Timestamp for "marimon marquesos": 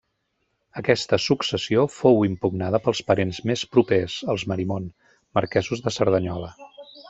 4.53-5.89